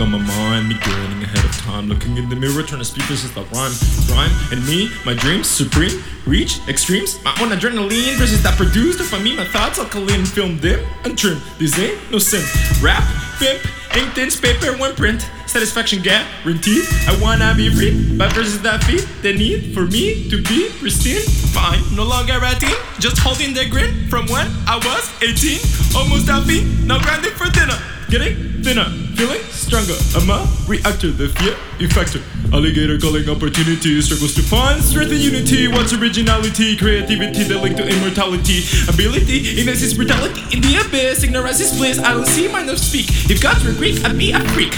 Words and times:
something 0.00 0.20
on 0.20 0.26
my 0.26 0.34
mind. 0.36 0.68
Me 0.68 0.76
grinning 0.80 1.22
ahead 1.22 1.44
of 1.44 1.52
time, 1.58 1.88
looking 1.88 2.16
in 2.16 2.28
the 2.28 2.36
mirror, 2.36 2.62
trying 2.62 2.80
to 2.80 2.84
speak 2.84 3.06
this 3.08 3.24
is 3.24 3.32
the 3.34 3.42
rhyme. 3.52 3.72
Rhyme 4.08 4.32
and 4.52 4.66
me, 4.66 4.90
my 5.04 5.14
dreams, 5.14 5.48
supreme, 5.48 6.02
reach, 6.26 6.60
extremes. 6.68 7.22
My 7.24 7.36
own 7.40 7.48
adrenaline 7.50 8.16
versus 8.16 8.42
that 8.42 8.56
produced. 8.56 9.12
I 9.12 9.22
mean 9.22 9.36
my 9.36 9.44
thoughts, 9.44 9.78
alkaline, 9.78 10.24
film 10.24 10.58
dim 10.58 10.80
and 11.04 11.18
trim. 11.18 11.40
This 11.58 11.78
ain't 11.78 11.98
no 12.10 12.18
sim. 12.18 12.42
Rap, 12.82 13.02
pimp, 13.38 13.60
ink, 13.96 14.12
thin, 14.14 14.30
paper, 14.30 14.76
one 14.78 14.94
print. 14.94 15.28
Satisfaction 15.46 16.02
guaranteed. 16.02 16.84
I 17.08 17.18
wanna 17.20 17.54
be 17.54 17.68
free, 17.74 18.16
but 18.16 18.32
versus 18.32 18.62
that 18.62 18.84
feet, 18.84 19.06
the 19.22 19.32
need 19.32 19.74
for 19.74 19.84
me 19.86 20.30
to 20.30 20.42
be 20.42 20.70
pristine. 20.80 21.22
Fine, 21.52 21.82
no 21.94 22.04
longer 22.04 22.38
a 22.40 22.54
teen, 22.54 22.76
just 23.00 23.18
holding 23.18 23.52
the 23.52 23.68
grin 23.68 24.08
from 24.08 24.26
when 24.26 24.46
I 24.66 24.76
was 24.76 25.10
18. 25.22 25.60
Almost 25.96 26.28
happy, 26.28 26.64
now 26.86 27.00
grinding 27.00 27.32
for 27.32 27.50
dinner. 27.50 27.78
Getting 28.08 28.62
thinner, 28.62 28.90
feeling 29.20 29.42
stronger. 29.52 29.92
I'm 30.16 30.30
a 30.32 30.48
reactor, 30.66 31.10
the 31.12 31.28
fear 31.28 31.52
effector. 31.76 32.24
Alligator 32.54 32.96
calling 32.98 33.28
opportunity, 33.28 34.00
struggles 34.00 34.34
to 34.36 34.40
find 34.40 34.80
strength 34.82 35.12
and 35.12 35.20
unity. 35.20 35.68
What's 35.68 35.92
originality, 35.92 36.74
creativity, 36.74 37.44
the 37.44 37.58
link 37.58 37.76
to 37.76 37.86
immortality, 37.86 38.64
ability, 38.88 39.60
innocence, 39.60 39.92
brutality 39.92 40.40
in 40.56 40.62
the 40.62 40.80
abyss. 40.80 41.22
Ignorance 41.22 41.60
is 41.60 41.76
bliss. 41.76 41.98
I 41.98 42.14
don't 42.14 42.26
see 42.26 42.48
mine 42.48 42.70
of 42.70 42.78
speak. 42.78 43.12
If 43.28 43.42
gods 43.42 43.62
were 43.62 43.74
Greek, 43.74 44.02
I'd 44.06 44.16
be 44.16 44.32
a 44.32 44.40
freak. 44.56 44.72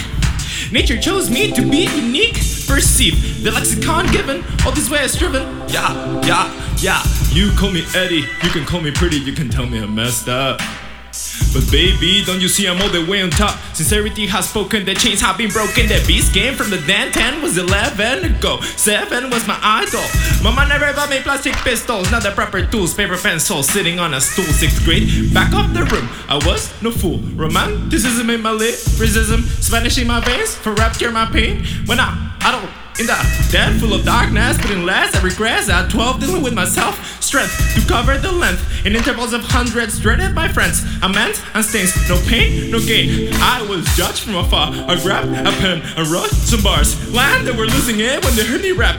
Nature 0.73 0.99
chose 0.99 1.29
me 1.29 1.53
to 1.53 1.61
be 1.61 1.87
unique. 1.95 2.35
Perceive 2.67 3.43
the 3.43 3.51
lexicon 3.51 4.11
given, 4.11 4.43
all 4.65 4.73
this 4.73 4.89
way 4.89 4.99
I've 4.99 5.11
striven. 5.11 5.43
Yeah, 5.69 5.93
yeah, 6.27 6.51
yeah. 6.81 7.01
You 7.31 7.51
call 7.55 7.71
me 7.71 7.85
Eddie, 7.95 8.27
you 8.43 8.49
can 8.51 8.65
call 8.65 8.81
me 8.81 8.91
pretty, 8.91 9.17
you 9.17 9.31
can 9.31 9.47
tell 9.47 9.65
me 9.65 9.79
I'm 9.79 9.95
messed 9.95 10.27
up. 10.27 10.59
But 11.53 11.69
baby, 11.71 12.23
don't 12.25 12.41
you 12.41 12.47
see 12.47 12.67
I'm 12.67 12.81
all 12.81 12.89
the 12.89 13.05
way 13.05 13.21
on 13.21 13.29
top? 13.29 13.59
Sincerity 13.75 14.25
has 14.25 14.49
spoken, 14.49 14.85
the 14.85 14.95
chains 14.95 15.21
have 15.21 15.37
been 15.37 15.51
broken. 15.51 15.87
The 15.87 16.03
beast 16.07 16.33
came 16.33 16.55
from 16.55 16.71
the 16.71 16.81
Dan 16.87 17.11
10 17.11 17.43
was 17.43 17.59
11 17.59 18.25
ago. 18.25 18.59
7 18.61 19.29
was 19.29 19.47
my 19.47 19.57
idol. 19.61 20.01
Mama 20.41 20.67
never 20.67 20.91
bought 20.93 21.11
me 21.11 21.19
plastic 21.19 21.53
pistols, 21.57 22.09
not 22.11 22.23
the 22.23 22.31
proper 22.31 22.65
tools. 22.65 22.95
Paper 22.95 23.17
pencils 23.17 23.67
sitting 23.67 23.99
on 23.99 24.15
a 24.15 24.21
stool. 24.21 24.45
Sixth 24.45 24.83
grade, 24.83 25.31
back 25.33 25.53
off 25.53 25.71
the 25.73 25.83
room. 25.85 26.09
I 26.27 26.35
was 26.45 26.73
no 26.81 26.89
fool. 26.89 27.19
Romanticism 27.35 28.29
in 28.31 28.41
my 28.41 28.51
lyricism, 28.51 29.43
Spanish 29.61 29.99
in 29.99 30.07
my 30.07 30.21
veins 30.21 30.55
for 30.55 30.73
rap 30.73 30.97
cure 30.97 31.11
my 31.11 31.25
pain. 31.25 31.63
When 31.85 31.99
I, 31.99 32.35
I 32.41 32.51
don't 32.51 32.82
in 32.99 33.07
the 33.07 33.47
den 33.51 33.79
full 33.79 33.93
of 33.93 34.05
darkness, 34.05 34.57
putting 34.59 34.83
less, 34.83 35.15
I 35.15 35.21
regress 35.21 35.69
at 35.69 35.89
12, 35.89 36.19
dealing 36.19 36.43
with 36.43 36.53
myself. 36.53 37.21
Strength 37.23 37.73
to 37.75 37.87
cover 37.87 38.17
the 38.17 38.31
length 38.31 38.85
in 38.85 38.95
intervals 38.95 39.33
of 39.33 39.41
hundreds, 39.41 39.99
dreaded 39.99 40.35
by 40.35 40.47
friends. 40.47 40.83
I 41.01 41.07
meant 41.07 41.41
and 41.55 41.65
no 42.07 42.21
pain, 42.27 42.69
no 42.69 42.79
gain. 42.79 43.33
I 43.35 43.65
was 43.67 43.85
judged 43.95 44.23
from 44.23 44.35
afar. 44.35 44.71
I 44.71 45.01
grabbed 45.01 45.29
a 45.29 45.51
pen 45.59 45.81
and 45.97 46.07
wrote 46.07 46.29
some 46.29 46.61
bars. 46.61 46.93
Land 47.11 47.47
that 47.47 47.55
were 47.55 47.65
losing 47.65 47.99
it 47.99 48.23
when 48.23 48.35
they 48.35 48.45
heard 48.45 48.61
me 48.61 48.71
rap. 48.71 48.97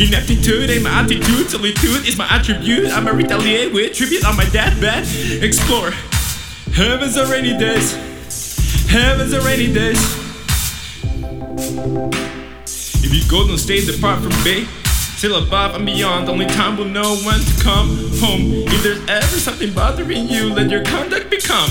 Ineptitude 0.00 0.70
ain't 0.70 0.82
my 0.82 0.90
attitude, 0.90 1.48
solitude 1.48 2.08
is 2.08 2.16
my 2.18 2.26
attribute. 2.28 2.90
I'ma 2.90 3.12
retaliate 3.12 3.72
with 3.72 3.94
tribute 3.94 4.24
on 4.24 4.36
my 4.36 4.48
deathbed. 4.50 5.06
Explore 5.42 5.92
heavens 6.72 7.16
are 7.16 7.30
rainy 7.30 7.56
days, 7.56 7.94
heavens 8.88 9.32
are 9.32 9.42
rainy 9.42 9.72
days. 9.72 10.29
If 13.02 13.14
you 13.14 13.22
go, 13.30 13.46
don't 13.46 13.58
stay 13.58 13.84
depart 13.84 14.22
from 14.22 14.32
bay. 14.44 14.64
Sail 15.16 15.36
above 15.36 15.74
and 15.74 15.84
beyond, 15.84 16.28
only 16.28 16.46
time 16.46 16.76
will 16.76 16.86
know 16.86 17.16
when 17.16 17.40
to 17.40 17.62
come 17.62 17.88
home. 18.20 18.52
If 18.66 18.82
there's 18.82 19.08
ever 19.08 19.36
something 19.38 19.72
bothering 19.72 20.28
you, 20.28 20.52
let 20.52 20.70
your 20.70 20.84
conduct 20.84 21.30
become 21.30 21.70